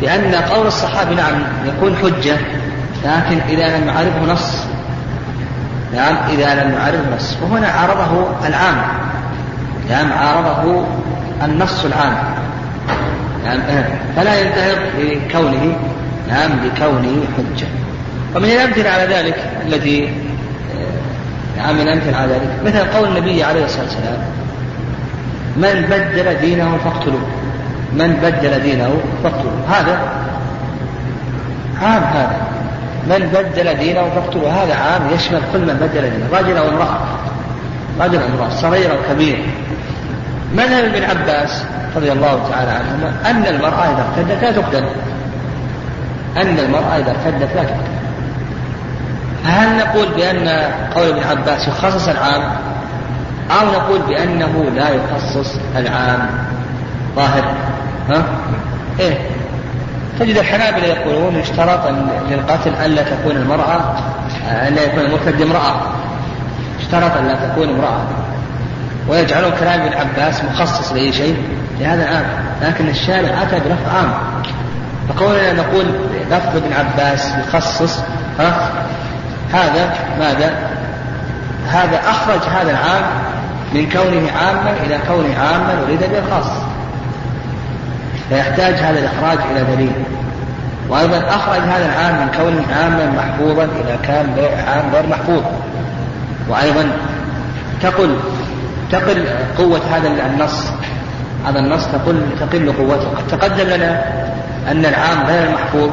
بأن 0.00 0.34
قول 0.34 0.66
الصحابي 0.66 1.14
نعم 1.14 1.42
يكون 1.66 1.96
حجة 1.96 2.36
لكن 3.04 3.40
إذا 3.48 3.78
لم 3.78 3.88
يعرفه 3.88 4.32
نص 4.32 4.63
نعم 5.94 6.16
إذا 6.28 6.64
لم 6.64 6.72
يعرفه 6.72 7.16
نص 7.16 7.36
وهنا 7.42 7.68
عارضه 7.68 8.26
العام. 8.46 8.76
نعم 9.90 10.12
عارضه 10.12 10.84
النص 11.44 11.84
العام. 11.84 12.16
نعم 13.44 13.60
فلا 14.16 14.40
ينتهض 14.40 14.78
بكونه 14.98 15.76
نعم 16.28 16.50
بكونه 16.50 17.24
حجة. 17.36 17.66
ومن 18.36 18.44
الأمثلة 18.44 18.90
على 18.90 19.14
ذلك 19.14 19.36
التي 19.66 20.12
نعم 21.56 21.74
من 21.74 21.80
الأمثلة 21.80 22.16
على 22.16 22.32
ذلك 22.32 22.50
مثل 22.64 22.98
قول 22.98 23.08
النبي 23.08 23.44
عليه 23.44 23.64
الصلاة 23.64 23.84
والسلام 23.84 24.18
من 25.56 25.86
بدل 25.90 26.40
دينه 26.40 26.78
فاقتلوه. 26.84 27.26
من 27.92 28.18
بدل 28.22 28.62
دينه 28.62 28.96
فاقتلوه. 29.22 29.52
هذا 29.68 29.98
عام 31.82 32.02
هذا. 32.02 32.53
من 33.06 33.30
بدل 33.34 33.74
دينه 33.74 34.10
فاقتلوه 34.14 34.50
هذا 34.50 34.74
عام 34.74 35.02
يشمل 35.14 35.40
كل 35.52 35.58
من 35.58 35.74
بدل 35.74 36.10
دينه. 36.10 36.28
رجل 36.32 36.56
أو 36.56 36.68
امرأة. 36.68 36.98
رجل 38.00 38.18
أو 38.22 38.26
امرأة. 38.26 38.48
صغير 38.50 38.90
أو 38.90 38.96
كبير. 39.10 39.46
مذهب 40.54 40.84
ابن 40.84 41.04
عباس 41.04 41.64
رضي 41.96 42.12
الله 42.12 42.48
تعالى 42.50 42.70
عنهما 42.70 43.12
أن 43.30 43.54
المرأة 43.54 43.84
إذا 43.84 44.04
ارتدت 44.08 44.42
لا 44.42 44.52
تقتل. 44.52 44.84
أن 46.36 46.58
المرأة 46.58 46.98
إذا 46.98 47.10
ارتدت 47.10 47.56
لا 47.56 47.62
تقتل. 47.62 47.94
هل 49.44 49.78
نقول 49.78 50.08
بأن 50.16 50.48
قول 50.94 51.08
ابن 51.08 51.22
عباس 51.22 51.68
يخصص 51.68 52.08
العام؟ 52.08 52.42
أو 53.50 53.66
نقول 53.66 54.00
بأنه 54.02 54.64
لا 54.76 54.88
يخصص 54.88 55.58
العام؟ 55.76 56.28
ظاهر. 57.16 57.44
ها؟ 58.10 58.24
إيه. 59.00 59.18
تجد 60.20 60.36
الحنابلة 60.36 60.86
يقولون 60.86 61.36
يشترط 61.36 61.80
للقتل 62.30 62.74
ألا 62.84 63.02
تكون 63.02 63.36
المرأة 63.36 63.80
ألا 64.68 64.82
يكون 64.82 65.00
المرتد 65.00 65.42
امرأة. 65.42 65.74
اشترط 66.80 67.16
أن 67.16 67.26
لا 67.26 67.48
تكون 67.48 67.68
امرأة. 67.68 68.00
ويجعلون 69.08 69.52
كلام 69.60 69.80
ابن 69.80 69.92
عباس 69.94 70.44
مخصص 70.44 70.92
لأي 70.92 71.12
شيء 71.12 71.36
لهذا 71.80 72.02
العام. 72.02 72.24
لكن 72.62 72.88
الشارع 72.88 73.42
أتى 73.42 73.58
بلفظ 73.58 73.88
عام. 73.96 74.12
فقولنا 75.08 75.52
نقول 75.52 75.84
لفظ 76.30 76.56
ابن 76.56 76.72
عباس 76.72 77.32
يخصص 77.46 77.98
ها؟ 78.38 78.70
هذا 79.52 79.94
ماذا؟ 80.18 80.54
هذا 81.68 82.00
أخرج 82.10 82.40
هذا 82.40 82.70
العام 82.70 83.04
من 83.74 83.88
كونه 83.88 84.30
عاما 84.32 84.74
إلى 84.86 84.98
كونه 85.08 85.38
عاما 85.38 85.82
أريد 85.86 86.00
به 86.00 86.18
الخاص 86.18 86.46
فيحتاج 88.28 88.74
هذا 88.74 88.98
الإخراج 88.98 89.38
إلى 89.50 89.76
دليل. 89.76 89.92
وأيضا 90.88 91.18
أخرج 91.18 91.60
هذا 91.60 91.86
العام 91.86 92.14
من 92.14 92.32
كونه 92.36 92.62
عاما 92.76 93.10
محفوظا 93.16 93.64
إلى 93.64 93.98
كان 94.02 94.26
عام 94.66 94.94
غير 94.94 95.06
محفوظ. 95.06 95.42
وأيضا 96.48 96.86
تقل 97.82 98.16
تقل 98.92 99.24
قوة 99.58 99.80
هذا 99.92 100.08
النص. 100.08 100.66
هذا 101.46 101.58
النص 101.58 101.86
تقل 101.86 102.22
تقل 102.40 102.72
قوته. 102.72 103.08
قد 103.08 103.26
تقدم 103.38 103.64
لنا 103.64 104.02
أن 104.70 104.86
العام 104.86 105.26
غير 105.26 105.48
المحفوظ 105.48 105.90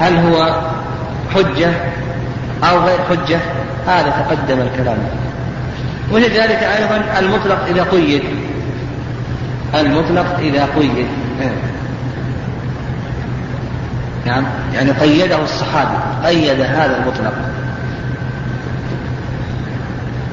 هل 0.00 0.16
هو 0.16 0.60
حجة 1.34 1.70
أو 2.70 2.78
غير 2.78 2.98
حجة؟ 3.10 3.38
هذا 3.86 4.10
تقدم 4.10 4.60
الكلام. 4.60 4.98
ولذلك 6.12 6.62
أيضا 6.62 7.04
المطلق 7.18 7.64
إذا 7.68 7.82
قيد. 7.82 8.22
المطلق 9.74 10.38
إذا 10.38 10.68
قيد. 10.76 11.06
نعم. 14.26 14.44
يعني 14.74 14.90
قيده 14.90 15.42
الصحابي 15.42 15.96
قيد 16.24 16.60
هذا 16.60 16.96
المطلق. 16.96 17.32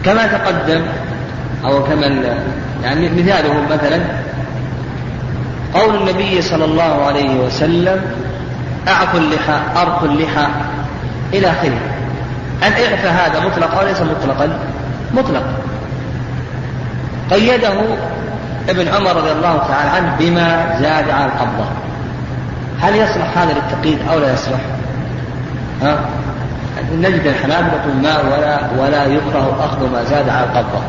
كما 0.05 0.27
تقدم 0.27 0.81
أو 1.65 1.83
كما 1.83 2.05
يعني 2.83 3.09
مثاله 3.09 3.53
مثلا 3.71 3.99
قول 5.73 5.95
النبي 5.95 6.41
صلى 6.41 6.65
الله 6.65 7.05
عليه 7.05 7.39
وسلم 7.39 8.01
أعفوا 8.87 9.19
اللحى 9.19 9.59
أرخوا 9.81 10.07
اللحى 10.07 10.47
إلى 11.33 11.47
آخره. 11.47 11.79
الإعفاء 12.67 13.11
هذا 13.11 13.47
مطلق 13.47 13.79
أو 13.79 13.87
ليس 13.87 14.01
مطلقا؟ 14.01 14.59
مطلق. 15.13 15.43
قيده 17.31 17.73
ابن 18.69 18.87
عمر 18.87 19.15
رضي 19.15 19.31
الله 19.31 19.57
تعالى 19.67 19.89
عنه 19.89 20.15
بما 20.19 20.77
زاد 20.81 21.09
على 21.09 21.25
القبضة 21.25 21.65
هل 22.81 22.95
يصلح 22.95 23.37
هذا 23.37 23.53
للتقييد 23.53 23.99
أو 24.11 24.19
لا 24.19 24.33
يصلح؟ 24.33 24.59
ها؟ 25.81 25.99
نجد 26.93 27.27
الحنابلة 27.27 27.73
يقول 27.73 27.95
ما 28.03 28.19
ولا 28.19 28.59
ولا 28.77 29.05
يكره 29.05 29.57
أخذ 29.59 29.91
ما 29.91 30.03
زاد 30.03 30.29
على 30.29 30.45
القبضة 30.45 30.81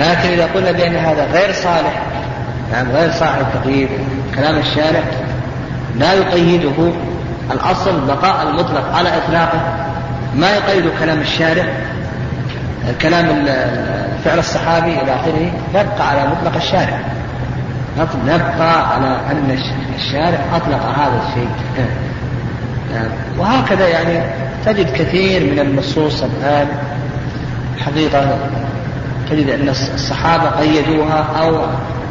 لكن 0.00 0.28
إذا 0.28 0.48
قلنا 0.54 0.72
بأن 0.72 0.96
هذا 0.96 1.24
غير 1.32 1.52
صالح 1.52 2.02
يعني 2.72 2.92
غير 2.92 3.10
صالح 3.10 3.36
التقييد 3.36 3.88
كلام 4.34 4.58
الشارع 4.58 5.02
لا 5.98 6.12
يقيده 6.12 6.92
الأصل 7.50 8.06
بقاء 8.06 8.48
المطلق 8.48 8.96
على 8.96 9.08
إطلاقه 9.16 9.60
ما 10.36 10.50
يقيد 10.56 10.90
كلام 11.00 11.20
الشارع 11.20 11.64
كلام 13.02 13.46
فعل 14.24 14.38
الصحابي 14.38 14.92
إلى 15.02 15.14
آخره 15.14 15.50
نبقى 15.74 16.08
على 16.08 16.28
مطلق 16.28 16.56
الشارع. 16.56 17.00
نبقى 18.26 18.94
على 18.94 19.06
أن 19.30 19.58
الشارع 19.96 20.38
أطلق 20.56 20.82
هذا 20.98 21.22
الشيء. 21.28 21.48
وهكذا 23.38 23.88
يعني 23.88 24.20
تجد 24.66 24.92
كثير 24.92 25.52
من 25.52 25.58
النصوص 25.58 26.22
الآن. 26.22 26.68
حقيقة 27.78 28.38
تجد 29.30 29.50
أن 29.50 29.68
الصحابة 29.68 30.50
قيدوها 30.50 31.26
أو 31.40 31.56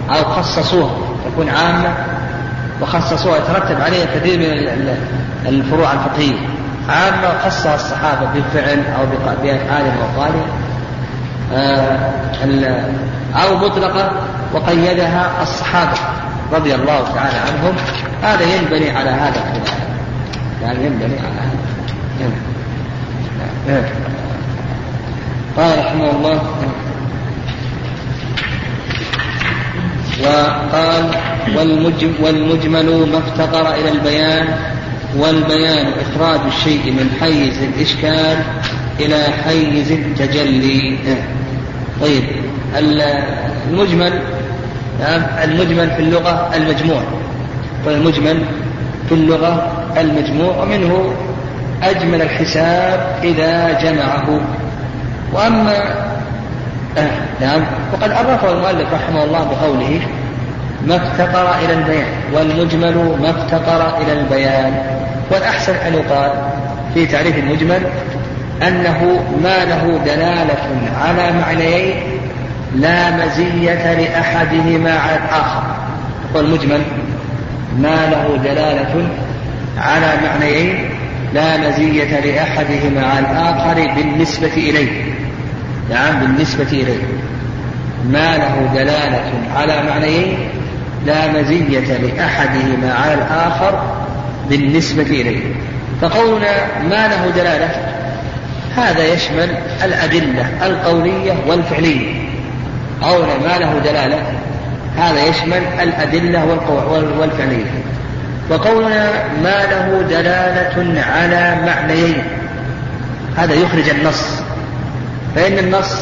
أو 0.10 0.24
خصصوها. 0.24 0.96
تكون 1.26 1.50
عامة 1.50 1.94
وخصصوها. 2.82 3.38
يترتب 3.38 3.82
عليها 3.82 4.06
كثير 4.06 4.40
من 4.40 4.98
الفروع 5.46 5.94
الفقهية. 5.94 6.36
عامة 6.90 7.38
خصها 7.46 7.76
الصحابة 7.76 8.28
بفعل 8.36 8.80
أو 9.00 9.06
بأفعال 9.44 9.86
وأقوال. 9.86 10.34
آه، 10.34 10.63
أو 13.36 13.58
مطلقة 13.58 14.12
وقيدها 14.54 15.42
الصحابة 15.42 15.98
رضي 16.54 16.76
الله 16.76 17.04
تعالى 17.16 17.38
عنهم. 17.38 17.76
هذا 18.24 18.56
ينبني 18.56 18.92
على 18.92 19.10
هذا 19.10 19.36
الخلاف 19.36 19.80
يعني 20.62 20.86
ينبني 20.86 21.20
على 21.20 21.36
هذا 21.40 21.58
نعم. 23.68 23.84
قال 25.58 25.80
رحمه 25.80 26.12
الله. 26.12 26.42
وقال 30.24 31.12
والمجمل 32.24 33.10
ما 33.12 33.18
افتقر 33.18 33.74
إلى 33.74 33.92
البيان 33.92 34.48
والبيان 35.18 35.88
إخراج 35.88 36.40
الشيء 36.48 36.92
من 36.92 37.18
حيز 37.22 37.64
الإشكال 37.64 38.38
إلى 39.00 39.24
حيز 39.46 39.92
التجلي. 39.92 40.98
طيب 42.02 42.24
المجمل 43.70 44.22
نعم 45.00 45.22
المجمل 45.44 45.92
في 45.92 46.00
اللغة 46.00 46.52
المجموع. 46.56 47.02
والمجمل 47.86 48.46
في 49.10 49.16
اللغة 49.16 49.72
المجموع 49.98 50.58
ومنه 50.58 51.14
أجمل 51.84 52.22
الحساب 52.22 53.16
إذا 53.24 53.82
جمعه. 53.84 54.42
وأما 55.34 56.06
نعم 57.42 57.62
وقد 57.94 58.12
عرفه 58.12 58.52
المؤلف 58.52 58.94
رحمه 58.94 59.24
الله 59.24 59.44
بقوله 59.44 60.02
ما 60.88 60.96
افتقر 60.96 61.56
إلى 61.66 61.74
البيان. 61.74 62.08
والمجمل 62.34 63.18
ما 63.22 63.30
افتقر 63.30 63.98
إلى 64.02 64.14
البيان. 64.14 64.74
والأحسن 65.32 65.74
أن 65.74 65.94
يقال 65.94 66.32
في 66.94 67.06
تعريف 67.06 67.38
المجمل 67.38 67.82
أنه 68.62 69.26
ما 69.44 69.66
له 69.66 70.00
دلالة 70.06 70.92
على 71.02 71.32
معنيين 71.40 71.96
لا 72.76 73.12
مزية 73.12 73.94
لأحدهما 73.94 74.92
على 74.92 75.16
الآخر. 75.16 75.64
والمجمل 76.36 76.82
ما 77.80 78.10
له 78.12 78.38
دلالة 78.44 79.08
على 79.78 80.14
معنيين 80.24 80.90
لا 81.34 81.58
مزية 81.58 82.20
لأحدهما 82.20 83.06
على 83.06 83.20
الآخر 83.20 83.94
بالنسبة 83.96 84.54
إليه. 84.54 85.14
نعم 85.90 86.20
بالنسبة 86.20 86.68
إليه. 86.72 87.04
ما 88.12 88.38
له 88.38 88.70
دلالة 88.74 89.32
على 89.56 89.84
معنيين 89.90 90.38
لا 91.06 91.32
مزية 91.32 91.98
لأحدهما 91.98 92.94
على 92.94 93.14
الآخر 93.14 93.82
بالنسبة 94.50 95.04
إليه. 95.04 95.44
فقولنا 96.02 96.66
ما 96.90 97.08
له 97.08 97.32
دلالة؟ 97.36 97.93
هذا 98.76 99.14
يشمل 99.14 99.58
الأدلة 99.84 100.66
القولية 100.66 101.34
والفعلية. 101.48 102.30
قولنا 103.02 103.38
ما 103.38 103.58
له 103.58 103.80
دلالة 103.80 104.24
هذا 104.98 105.26
يشمل 105.26 105.62
الأدلة 105.82 106.46
والفعلية. 107.20 107.72
وقولنا 108.50 109.10
ما 109.44 109.64
له 109.64 110.02
دلالة 110.10 111.02
على 111.02 111.58
معنيين. 111.66 112.24
هذا 113.38 113.54
يخرج 113.54 113.90
النص. 113.90 114.42
فإن 115.36 115.60
النص 115.60 116.02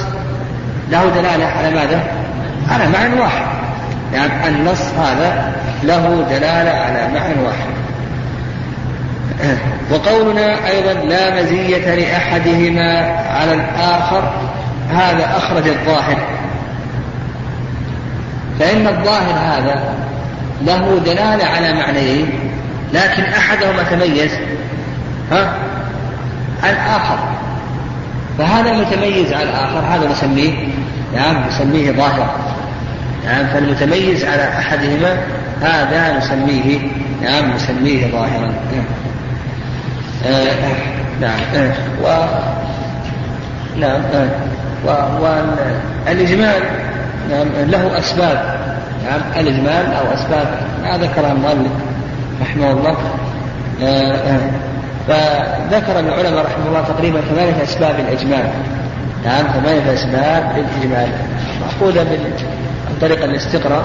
له 0.91 1.05
دلالة 1.15 1.45
على 1.45 1.71
ماذا؟ 1.75 2.03
على 2.69 2.87
معنى 2.87 3.21
واحد. 3.21 3.45
يعني 4.13 4.47
النص 4.47 4.81
هذا 4.81 5.53
له 5.83 6.25
دلالة 6.29 6.71
على 6.71 7.13
معنى 7.13 7.45
واحد. 7.45 7.80
وقولنا 9.91 10.67
أيضا 10.67 10.93
لا 10.93 11.41
مزية 11.41 11.95
لأحدهما 11.95 12.99
على 13.29 13.53
الآخر 13.53 14.33
هذا 14.89 15.37
أخرج 15.37 15.67
الظاهر. 15.67 16.17
فإن 18.59 18.87
الظاهر 18.87 19.33
هذا 19.33 19.93
له 20.61 20.99
دلالة 21.05 21.45
على 21.45 21.73
معنيين 21.73 22.29
لكن 22.93 23.23
أحدهما 23.23 23.83
تميز 23.83 24.31
ها 25.31 25.53
عن 26.63 26.75
آخر. 26.75 27.17
فهذا 28.37 28.71
المتميز 28.71 29.33
على 29.33 29.43
الآخر 29.43 29.79
هذا 29.79 30.11
نسميه 30.11 30.53
نعم 31.15 31.47
نسميه 31.47 31.91
ظاهرا 31.91 32.35
نعم 33.25 33.47
فالمتميز 33.47 34.23
على 34.25 34.43
أحدهما 34.43 35.17
هذا 35.61 36.17
نسميه 36.17 36.79
نعم 37.21 37.51
نسميه 37.55 38.11
ظاهرا. 38.11 38.53
آه 38.73 39.10
نعم 41.21 41.39
و 42.03 42.07
نعم 43.79 44.01
والإجمال 45.21 46.61
نعم 47.29 47.47
له 47.67 47.99
أسباب. 47.99 48.55
نعم 49.05 49.21
الإجمال 49.39 49.93
أو 49.93 50.13
أسباب. 50.13 50.47
ما 50.83 50.97
ذكرها 50.97 51.31
المؤلف 51.31 51.71
رحمه 52.41 52.71
الله. 52.71 52.97
آه 53.83 54.15
آه. 54.15 54.39
فذكر 55.07 55.99
العلماء 55.99 56.45
رحمه 56.45 56.67
الله 56.67 56.81
تقريبا 56.81 57.21
ثمانية 57.21 57.63
أسباب 57.63 57.95
الإجمال 57.99 58.49
نعم 59.25 59.45
ثمانية 59.47 59.93
أسباب 59.93 60.51
للإجمال. 60.57 61.09
مأخوذة 61.61 61.99
عن 62.87 62.95
طريق 63.01 63.23
الاستقراء. 63.23 63.83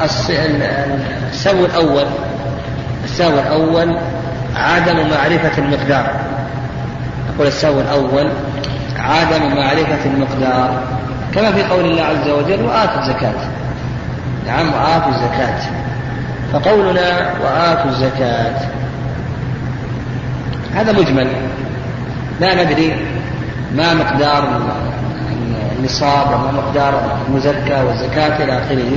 فالسبب 0.00 1.64
الأول 1.64 2.06
السبب 3.14 3.38
الأول 3.38 3.96
عدم 4.56 4.96
معرفة 4.96 5.58
المقدار. 5.58 6.10
أقول 7.34 7.46
السبب 7.46 7.80
الأول 7.80 8.28
عدم 8.98 9.56
معرفة 9.56 10.04
المقدار. 10.04 10.82
كما 11.34 11.52
في 11.52 11.62
قول 11.62 11.84
الله 11.84 12.02
عز 12.02 12.28
وجل 12.28 12.64
وآتوا 12.64 13.00
الزكاة. 13.00 13.34
نعم 14.46 14.66
وآتوا 14.66 15.08
الزكاة. 15.08 15.58
فقولنا 16.52 17.30
وآتوا 17.42 17.90
الزكاة. 17.90 18.54
هذا 20.74 20.92
مجمل. 20.92 21.28
لا 22.40 22.64
ندري 22.64 23.06
ما 23.74 23.94
مقدار 23.94 24.60
النصاب 25.78 26.26
وما 26.26 26.52
مقدار 26.52 27.18
المزكى 27.28 27.82
والزكاة 27.82 28.44
إلى 28.44 28.52
آخره. 28.52 28.96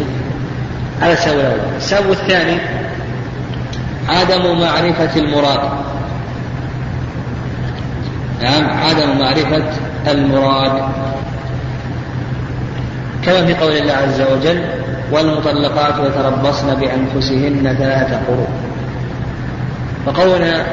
هذا 1.01 1.13
السبب 1.13 1.39
الأول. 1.39 1.75
السبب 1.77 2.11
الثاني 2.11 2.57
عدم 4.09 4.59
معرفة 4.59 5.19
المراد. 5.19 5.59
نعم 8.41 8.65
عدم 8.65 9.19
معرفة 9.19 9.63
المراد. 10.07 10.81
كما 13.25 13.45
في 13.45 13.53
قول 13.53 13.71
الله 13.71 13.93
عز 13.93 14.21
وجل 14.21 14.65
والمطلقات 15.11 15.93
يتربصن 15.99 16.75
بأنفسهن 16.75 17.75
ثلاثة 17.79 18.19
قروء 18.27 18.47
فقولنا 20.05 20.65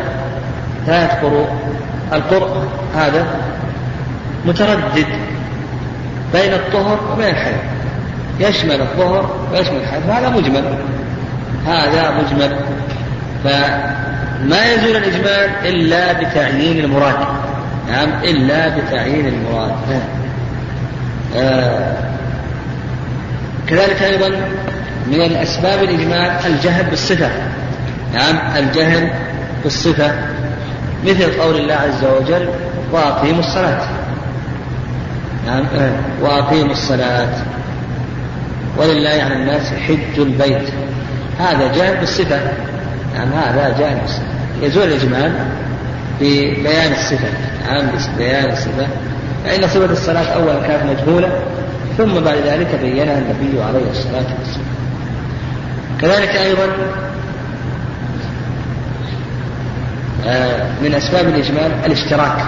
ثلاث 0.86 1.10
قروء 1.24 1.48
القرء 2.12 2.68
هذا 2.94 3.26
متردد 4.46 5.06
بين 6.32 6.52
الطهر 6.52 6.98
وبين 7.12 7.28
الحيض 7.28 7.58
يشمل 8.40 8.80
الطهر 8.80 9.30
ويشمل 9.52 9.76
الحيض 9.76 10.02
هذا 10.10 10.28
مجمل. 10.28 10.78
هذا 11.66 12.10
مجمل. 12.10 12.56
فما 13.44 14.72
يزول 14.72 14.96
الإجمال 14.96 15.50
إلا 15.64 16.12
بتعيين 16.12 16.84
المراد. 16.84 17.16
نعم 17.90 18.08
إلا 18.24 18.68
بتعيين 18.68 19.26
المراد. 19.28 19.72
آه 21.36 21.94
كذلك 23.68 24.02
أيضا 24.02 24.28
من 25.06 25.20
الأسباب 25.20 25.82
الإجمال 25.82 26.30
الجهل 26.46 26.84
بالصفة. 26.84 27.30
نعم 28.14 28.56
الجهل 28.56 29.10
بالصفة. 29.62 30.12
مثل 31.04 31.40
قول 31.40 31.56
الله 31.56 31.74
عز 31.74 32.04
وجل 32.04 32.48
وأقيموا 32.92 33.40
الصلاة. 33.40 33.88
نعم 35.46 35.64
وأقيموا 36.22 36.72
الصلاة. 36.72 37.28
ولله 38.76 39.22
على 39.24 39.34
الناس 39.34 39.72
حج 39.72 40.18
البيت. 40.18 40.68
هذا 41.40 41.72
جهل 41.72 41.96
بالصفة. 41.96 42.40
نعم 43.14 43.28
هذا 43.32 43.68
بالصفة 44.02 44.22
يزول 44.62 44.84
الإجمال 44.84 45.32
ببيان 46.20 46.92
الصفة 46.92 47.28
نعم 47.66 47.86
بيان 48.18 48.52
الصفة. 48.52 48.86
فإن 49.44 49.62
صفة 49.68 49.92
الصلاة 49.92 50.34
أولا 50.34 50.66
كانت 50.66 50.82
مجهولة 50.90 51.32
ثم 51.98 52.20
بعد 52.20 52.36
ذلك 52.36 52.78
بينها 52.82 53.18
النبي 53.18 53.62
عليه 53.62 53.90
الصلاة 53.90 54.34
والسلام. 54.38 54.74
كذلك 56.00 56.36
أيضا 56.36 56.66
آه، 60.26 60.66
من 60.82 60.94
أسباب 60.94 61.28
الإجمال 61.28 61.72
الاشتراك. 61.86 62.44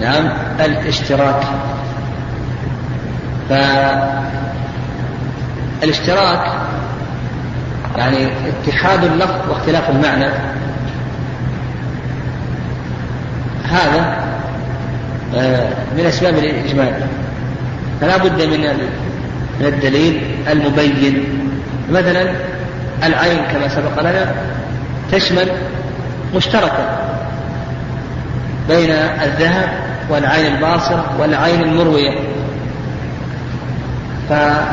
نعم 0.00 0.32
الاشتراك. 0.60 1.42
فالاشتراك 5.80 6.65
يعني 7.96 8.28
اتحاد 8.48 9.04
اللفظ 9.04 9.50
واختلاف 9.50 9.90
المعنى. 9.90 10.26
هذا 13.64 14.26
آه، 15.36 15.68
من 15.98 16.06
أسباب 16.06 16.38
الإجمال. 16.38 16.94
فلا 18.00 18.16
بد 18.16 18.42
من 18.42 18.60
من 19.60 19.66
الدليل 19.66 20.20
المبين. 20.50 21.24
مثلا 21.90 22.30
العين 23.04 23.38
كما 23.52 23.68
سبق 23.68 24.00
لنا 24.00 24.34
تشمل 25.12 25.52
مشتركة 26.34 26.98
بين 28.68 28.90
الذهب 29.22 29.68
والعين 30.10 30.54
الباصرة 30.54 31.04
والعين 31.18 31.62
المروية. 31.62 32.18
فهذا 34.28 34.66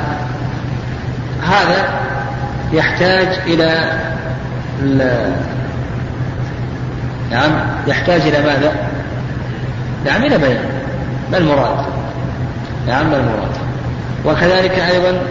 يحتاج 2.73 3.27
إلى 3.47 3.91
نعم 7.31 7.51
يحتاج 7.87 8.21
إلى 8.21 8.41
ماذا؟ 8.43 8.73
نعم 10.05 10.23
إلى 10.23 10.37
بيان. 10.37 10.65
ما 11.31 11.37
المراد؟ 11.37 11.85
نعم 12.87 13.09
ما 13.09 13.17
المراد؟ 13.17 13.51
وكذلك 14.25 14.79
أيضا 14.79 15.21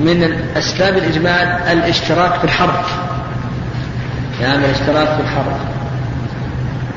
من 0.00 0.36
أسباب 0.56 0.96
الإجمال 0.96 1.58
الاشتراك 1.72 2.38
في 2.38 2.44
الحرف. 2.44 2.98
نعم 4.42 4.64
الاشتراك 4.64 5.08
في 5.08 5.20
الحرف. 5.20 5.56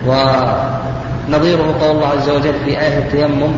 ونظيره 0.07 1.77
قول 1.81 1.91
الله 1.95 2.07
عز 2.07 2.29
وجل 2.29 2.53
في 2.65 2.81
آية 2.81 2.97
التيمم 2.97 3.53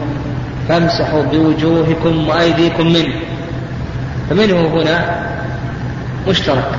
فامسحوا 0.69 1.23
بوجوهكم 1.23 2.27
وأيديكم 2.27 2.87
منه. 2.87 3.13
فمنه 4.29 4.67
هنا 4.67 5.29
مشترك. 6.27 6.71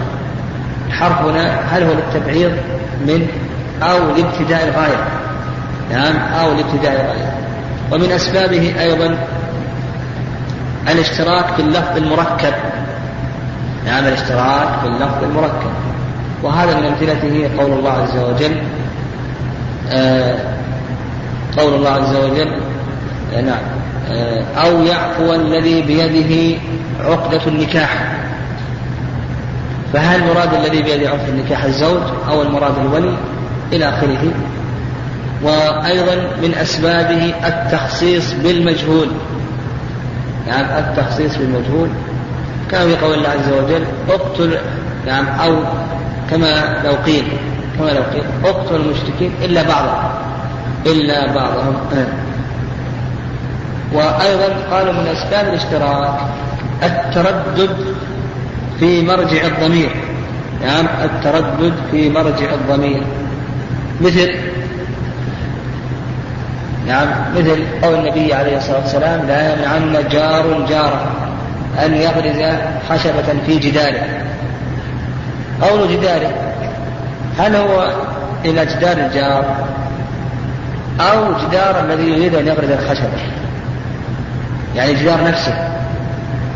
الحرف 0.86 1.22
هنا 1.22 1.60
هل 1.60 1.82
هو 1.82 1.92
للتبعيض 1.92 2.52
من 3.06 3.26
أو 3.82 3.98
لابتداء 4.16 4.68
الغاية؟ 4.68 5.04
نعم 5.92 6.16
أو 6.16 6.52
لابتداء 6.52 6.92
الغاية. 6.92 7.34
ومن 7.92 8.12
أسبابه 8.12 8.74
أيضا 8.80 9.18
الاشتراك 10.88 11.54
في 11.56 11.62
اللفظ 11.62 11.96
المركب. 11.96 12.54
نعم 13.86 14.04
الاشتراك 14.06 14.68
في 14.80 14.86
اللفظ 14.86 15.24
المركب. 15.24 15.70
وهذا 16.42 16.80
من 16.80 16.86
أمثلته 16.86 17.50
قول 17.58 17.72
الله 17.72 17.90
عز 17.90 18.16
وجل 18.16 18.62
آه 19.90 20.38
قول 21.58 21.74
الله 21.74 21.90
عز 21.90 22.16
وجل 22.16 22.60
آه 23.34 23.40
نعم 23.40 23.62
آه 24.10 24.42
أو 24.56 24.82
يعفو 24.82 25.34
الذي 25.34 25.82
بيده 25.82 26.60
عقدة 27.00 27.40
النكاح. 27.46 28.19
فهل 29.92 30.22
المراد 30.22 30.54
الذي 30.54 30.82
بيده 30.82 31.08
عقدة 31.10 31.28
النكاح 31.28 31.64
الزوج 31.64 32.02
أو 32.28 32.42
المراد 32.42 32.78
الولي 32.78 33.16
إلى 33.72 33.88
آخره؟ 33.88 34.32
وأيضا 35.42 36.14
من 36.42 36.54
أسبابه 36.54 37.34
التخصيص 37.46 38.32
بالمجهول. 38.32 39.08
نعم 40.46 40.60
يعني 40.60 40.78
التخصيص 40.78 41.36
بالمجهول. 41.36 41.88
كما 42.70 42.86
في 42.86 42.96
قول 42.96 43.14
الله 43.14 43.28
عز 43.28 43.52
وجل 43.52 43.84
اقتل 44.08 44.58
نعم 45.06 45.26
أو 45.26 45.56
كما 46.30 46.82
لو 46.84 46.92
قيل 47.06 47.24
كما 47.78 47.90
لو 47.90 48.02
قيل 48.02 48.24
اقتل 48.44 48.76
المشركين 48.76 49.32
إلا 49.42 49.62
بعضهم. 49.62 50.10
إلا 50.86 51.34
بعضهم. 51.34 51.76
وأيضا 53.92 54.48
قالوا 54.70 54.92
من 54.92 55.06
أسباب 55.06 55.48
الاشتراك 55.48 56.18
التردد 56.82 57.76
في 58.80 59.02
مرجع 59.02 59.46
الضمير. 59.46 59.90
نعم 60.66 60.86
يعني 60.86 61.04
التردد 61.04 61.74
في 61.90 62.08
مرجع 62.08 62.54
الضمير. 62.54 63.02
مثل 64.00 64.34
نعم 66.86 67.08
مثل 67.36 67.64
قول 67.82 67.94
النبي 67.94 68.34
عليه 68.34 68.56
الصلاة 68.56 68.78
والسلام 68.78 69.26
لا 69.26 69.52
يمنعن 69.52 70.08
جار 70.08 70.66
جاره 70.68 71.10
أن 71.84 71.94
يغرز 71.94 72.58
خشبة 72.88 73.42
في 73.46 73.58
جداره. 73.58 74.04
قول 75.62 75.88
جداره 75.88 76.32
هل 77.38 77.56
هو 77.56 77.94
إلى 78.44 78.66
جدار 78.66 78.96
الجار 79.06 79.56
أو 81.00 81.32
جدار 81.46 81.84
الذي 81.84 82.10
يريد 82.10 82.34
أن 82.34 82.46
يغرز 82.46 82.70
الخشبة؟ 82.70 83.08
يعني 84.76 84.94
جدار 84.94 85.24
نفسه. 85.24 85.79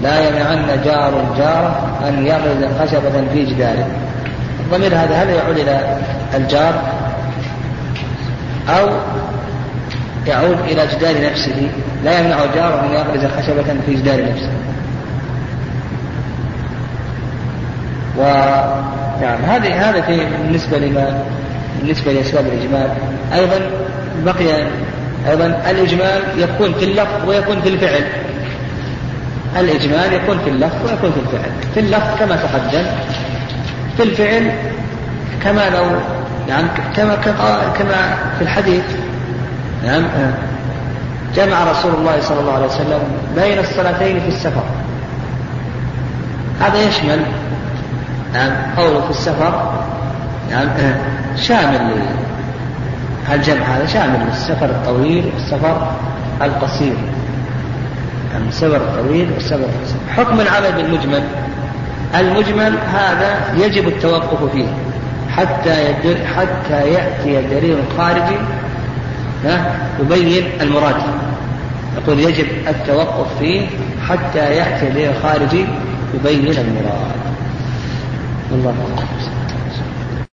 لا 0.04 0.28
يمنعن 0.28 0.66
جار 0.84 1.34
جاره 1.38 1.98
أن 2.08 2.26
يغرز 2.26 2.64
خشبة 2.80 3.24
في 3.32 3.44
جداره. 3.44 3.86
الضمير 4.60 4.94
هذا 4.94 5.14
هل 5.14 5.28
يعود 5.28 5.58
إلى 5.58 5.98
الجار؟ 6.34 6.74
أو 8.68 8.88
يعود 10.26 10.58
إلى 10.60 10.86
جدار 10.86 11.30
نفسه. 11.30 11.68
لا 12.04 12.20
يمنع 12.20 12.36
جاره 12.54 12.84
أن 12.86 12.90
يغرز 12.92 13.30
خشبة 13.32 13.76
في 13.86 13.94
جدار 13.94 14.22
نفسه. 14.30 14.52
و 18.18 18.22
نعم 19.20 19.42
هذه 19.42 19.90
هذا 19.90 20.00
في 20.00 20.26
بالنسبة 20.42 20.78
لما 20.78 21.22
بالنسبة 21.80 22.12
لأسباب 22.12 22.46
الإجمال. 22.46 22.88
أيضا 23.34 23.60
بقي 24.24 24.66
أيضا 25.28 25.46
الإجمال 25.70 26.22
يكون 26.36 26.74
في 26.74 26.84
اللفظ 26.84 27.28
ويكون 27.28 27.60
في 27.60 27.68
الفعل. 27.68 28.23
الإجمال 29.56 30.12
يكون 30.12 30.38
في 30.38 30.50
اللفظ 30.50 30.86
ويكون 30.86 31.12
في 31.12 31.20
الفعل. 31.20 31.50
في 31.74 31.80
اللفظ 31.80 32.18
كما 32.18 32.36
تقدم 32.36 32.86
في 33.96 34.02
الفعل 34.02 34.52
كما 35.44 35.70
لو 35.70 35.84
يعني 36.48 36.66
كما 36.96 37.14
كما 37.78 38.16
في 38.38 38.42
الحديث 38.42 38.84
نعم 39.84 40.04
جمع 41.36 41.64
رسول 41.70 41.94
الله 41.94 42.20
صلى 42.20 42.40
الله 42.40 42.52
عليه 42.52 42.66
وسلم 42.66 43.00
بين 43.36 43.58
الصلاتين 43.58 44.20
في 44.20 44.28
السفر. 44.28 44.64
هذا 46.60 46.82
يشمل 46.82 47.20
نعم 48.34 48.52
قوله 48.76 49.00
في 49.00 49.10
السفر 49.10 49.72
نعم 50.50 50.68
شامل 51.36 51.90
الجمع 53.32 53.64
هذا 53.64 53.86
شامل 53.86 54.26
للسفر 54.26 54.66
الطويل 54.66 55.30
والسفر 55.34 55.90
القصير؟ 56.42 56.96
السفر 58.48 58.76
الطويل 58.76 59.32
والسفر 59.32 59.56
القصير 59.56 59.96
حكم 60.16 60.40
العمل 60.40 60.72
بالمجمل. 60.72 61.22
المجمل 62.14 62.78
هذا 62.78 63.54
يجب 63.56 63.88
التوقف 63.88 64.52
فيه 64.52 64.66
حتى 65.30 65.90
يدل 65.90 66.26
حتى 66.26 66.88
يأتي 66.92 67.42
دليل 67.42 67.78
خارجي 67.98 68.36
يبين 70.00 70.44
المراد. 70.60 70.96
يقول 71.96 72.20
يجب 72.20 72.46
التوقف 72.68 73.38
فيه 73.38 73.66
حتى 74.08 74.38
يأتي 74.38 74.90
دليل 74.90 75.12
خارجي 75.22 75.66
يبين 76.14 76.58
المراد. 76.58 77.14
والله 78.52 78.74
أعلم. 78.98 79.23